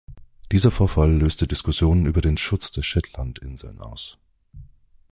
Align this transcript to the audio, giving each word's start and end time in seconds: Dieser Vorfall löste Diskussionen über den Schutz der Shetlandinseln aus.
Dieser 0.51 0.71
Vorfall 0.71 1.11
löste 1.11 1.45
Diskussionen 1.45 2.07
über 2.07 2.21
den 2.21 2.35
Schutz 2.35 2.71
der 2.71 2.81
Shetlandinseln 2.81 3.79
aus. 3.81 4.17